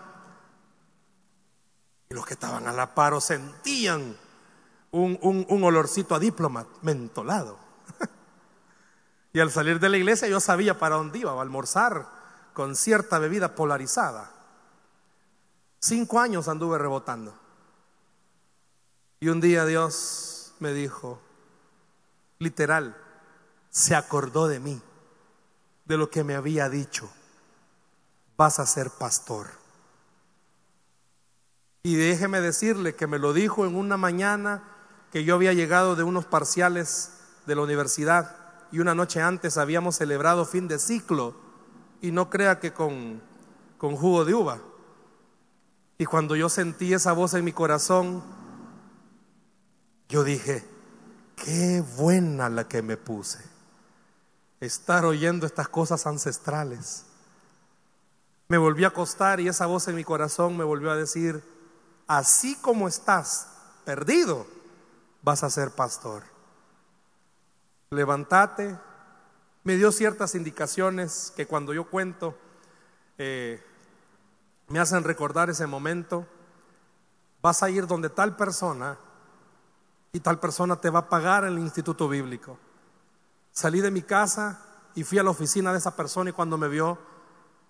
[2.09, 4.17] Y los que estaban a la paro sentían
[4.91, 7.57] un, un olorcito a diplomat mentolado.
[9.33, 12.07] y al salir de la iglesia yo sabía para dónde iba, a almorzar
[12.53, 14.31] con cierta bebida polarizada.
[15.79, 17.44] Cinco años anduve rebotando.
[19.19, 21.19] Y un día Dios me dijo,
[22.39, 22.95] literal,
[23.69, 24.81] se acordó de mí,
[25.85, 27.09] de lo que me había dicho,
[28.37, 29.47] vas a ser pastor.
[31.83, 34.63] Y déjeme decirle que me lo dijo en una mañana
[35.11, 37.11] que yo había llegado de unos parciales
[37.45, 38.35] de la universidad
[38.71, 41.35] y una noche antes habíamos celebrado fin de ciclo
[42.01, 43.21] y no crea que con,
[43.77, 44.59] con jugo de uva,
[45.97, 48.23] Y cuando yo sentí esa voz en mi corazón,
[50.09, 50.63] yo dije,
[51.35, 53.43] qué buena la que me puse.
[54.59, 57.05] Estar oyendo estas cosas ancestrales.
[58.47, 61.43] Me volví a acostar y esa voz en mi corazón me volvió a decir,
[62.07, 63.47] así como estás
[63.83, 64.45] perdido,
[65.23, 66.23] vas a ser pastor.
[67.89, 68.77] Levantate.
[69.63, 72.37] Me dio ciertas indicaciones que cuando yo cuento
[73.17, 73.63] eh,
[74.67, 76.27] me hacen recordar ese momento.
[77.41, 78.97] Vas a ir donde tal persona
[80.15, 82.57] y tal persona te va a pagar el instituto bíblico.
[83.51, 84.61] Salí de mi casa
[84.95, 86.97] y fui a la oficina de esa persona y cuando me vio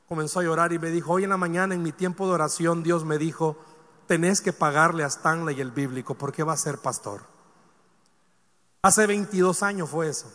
[0.07, 2.83] comenzó a llorar y me dijo, hoy en la mañana en mi tiempo de oración
[2.83, 3.57] Dios me dijo,
[4.05, 7.23] tenés que pagarle a Stanley el bíblico porque va a ser pastor.
[8.83, 10.31] Hace 22 años fue eso,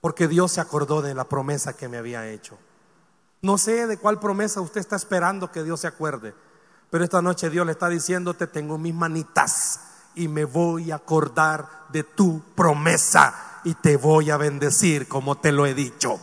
[0.00, 2.58] porque Dios se acordó de la promesa que me había hecho.
[3.40, 6.34] No sé de cuál promesa usted está esperando que Dios se acuerde,
[6.90, 9.84] pero esta noche Dios le está diciendo, te tengo mis manitas
[10.18, 15.52] y me voy a acordar de tu promesa y te voy a bendecir como te
[15.52, 16.20] lo he dicho.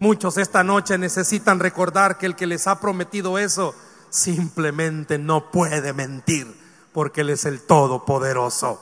[0.00, 3.74] Muchos esta noche necesitan recordar que el que les ha prometido eso
[4.10, 6.54] simplemente no puede mentir
[6.92, 8.80] porque Él es el Todopoderoso.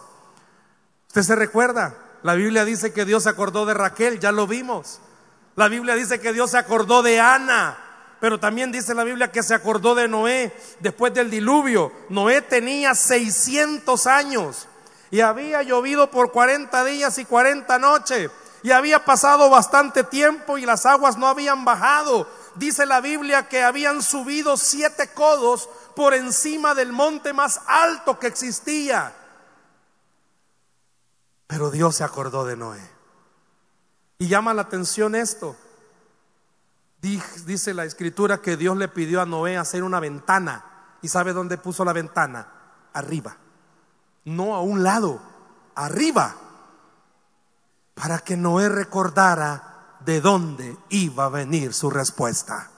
[1.09, 1.95] ¿Usted se recuerda?
[2.22, 5.01] La Biblia dice que Dios se acordó de Raquel, ya lo vimos.
[5.57, 7.78] La Biblia dice que Dios se acordó de Ana,
[8.23, 11.91] pero también dice la Biblia que se acordó de Noé después del diluvio.
[12.09, 14.68] Noé tenía 600 años
[15.11, 18.31] y había llovido por 40 días y 40 noches
[18.62, 22.29] y había pasado bastante tiempo y las aguas no habían bajado.
[22.55, 28.29] Dice la Biblia que habían subido siete codos por encima del monte más alto que
[28.29, 29.12] existía.
[31.49, 32.89] Pero Dios se acordó de Noé.
[34.18, 35.57] Y llama la atención esto.
[37.03, 40.64] Dice la escritura que Dios le pidió a Noé hacer una ventana.
[41.03, 42.46] ¿Y sabe dónde puso la ventana?
[42.92, 43.36] Arriba.
[44.24, 45.20] No a un lado,
[45.74, 46.36] arriba
[47.94, 52.70] para que Noé recordara de dónde iba a venir su respuesta.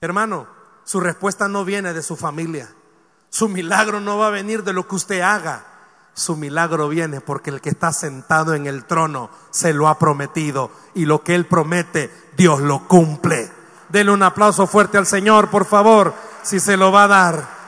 [0.00, 0.46] Hermano,
[0.84, 2.72] su respuesta no viene de su familia.
[3.28, 5.64] Su milagro no va a venir de lo que usted haga.
[6.14, 10.70] Su milagro viene porque el que está sentado en el trono se lo ha prometido
[10.94, 13.50] y lo que él promete, Dios lo cumple.
[13.88, 17.60] Denle un aplauso fuerte al Señor, por favor, si se lo va a dar.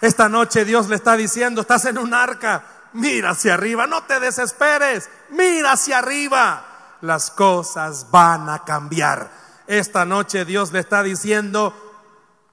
[0.00, 4.18] Esta noche Dios le está diciendo, estás en un arca, mira hacia arriba, no te
[4.20, 6.66] desesperes, mira hacia arriba.
[7.02, 9.30] Las cosas van a cambiar.
[9.66, 11.89] Esta noche Dios le está diciendo,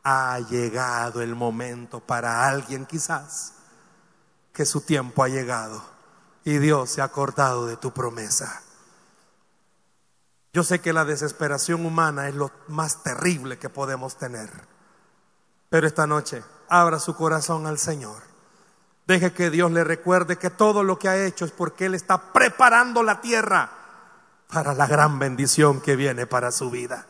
[0.08, 3.54] ha llegado el momento para alguien quizás,
[4.54, 5.84] que su tiempo ha llegado
[6.44, 8.62] y Dios se ha acordado de tu promesa.
[10.54, 14.50] Yo sé que la desesperación humana es lo más terrible que podemos tener,
[15.70, 18.28] pero esta noche abra su corazón al Señor
[19.08, 22.34] Deje que Dios le recuerde que todo lo que ha hecho es porque Él está
[22.34, 23.72] preparando la tierra
[24.52, 27.06] para la gran bendición que viene para su vida.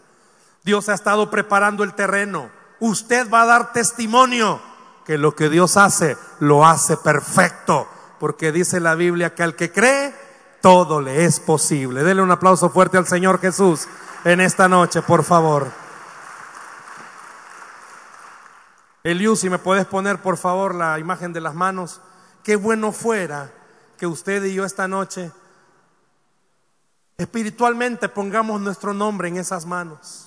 [0.64, 2.52] Dios ha estado preparando el terreno.
[2.80, 4.62] Usted va a dar testimonio
[5.06, 7.88] que lo que Dios hace, lo hace perfecto.
[8.20, 10.14] Porque dice la Biblia que al que cree,
[10.62, 12.04] todo le es posible.
[12.04, 13.88] Dele un aplauso fuerte al Señor Jesús
[14.26, 15.72] en esta noche, por favor.
[19.04, 22.02] Eliú, si me puedes poner por favor la imagen de las manos.
[22.44, 23.52] Qué bueno fuera
[23.98, 25.32] que usted y yo esta noche
[27.18, 30.27] espiritualmente pongamos nuestro nombre en esas manos.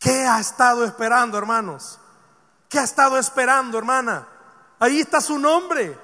[0.00, 2.00] ¿Qué ha estado esperando, hermanos?
[2.68, 4.26] ¿Qué ha estado esperando, hermana?
[4.78, 5.96] Ahí está su nombre.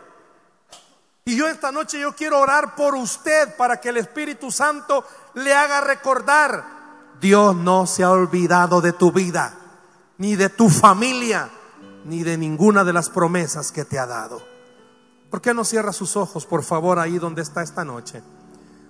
[1.25, 5.53] Y yo esta noche yo quiero orar por usted para que el Espíritu Santo le
[5.55, 6.65] haga recordar,
[7.21, 9.55] Dios no se ha olvidado de tu vida
[10.19, 11.51] ni de tu familia,
[12.05, 14.43] ni de ninguna de las promesas que te ha dado.
[15.31, 18.23] ¿Por qué no cierra sus ojos, por favor, ahí donde está esta noche?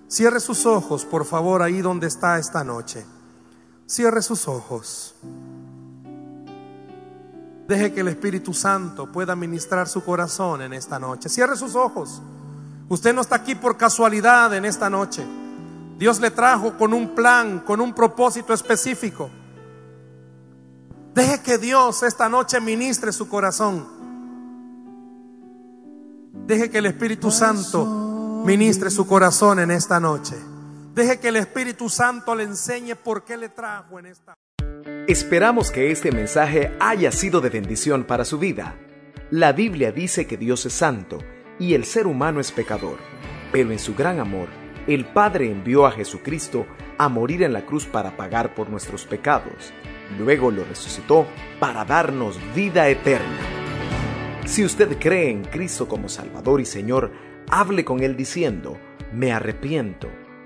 [0.09, 3.07] Cierre sus ojos, por favor, ahí donde está esta noche.
[3.87, 5.15] Cierre sus ojos.
[7.69, 11.29] Deje que el Espíritu Santo pueda ministrar su corazón en esta noche.
[11.29, 12.21] Cierre sus ojos.
[12.89, 15.25] Usted no está aquí por casualidad en esta noche.
[15.99, 19.31] Dios le trajo con un plan, con un propósito específico.
[21.15, 23.87] Deje que Dios esta noche ministre su corazón.
[26.47, 30.37] Deje que el Espíritu Santo ministre su corazón en esta noche.
[30.97, 34.35] Deje que el Espíritu Santo le enseñe por qué le trajo en esta.
[35.07, 38.77] Esperamos que este mensaje haya sido de bendición para su vida.
[39.31, 41.19] La Biblia dice que Dios es santo
[41.59, 42.99] y el ser humano es pecador,
[43.53, 44.49] pero en su gran amor,
[44.89, 46.67] el Padre envió a Jesucristo
[46.99, 49.73] a morir en la cruz para pagar por nuestros pecados
[50.19, 51.27] Luego lo resucitó
[51.59, 53.39] para darnos vida eterna.
[54.45, 57.13] Si usted cree en Cristo como Salvador y Señor,
[57.51, 58.79] hable con Él diciendo,
[59.13, 60.09] me arrepiento,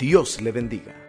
[0.00, 0.99] Dios le bendiga.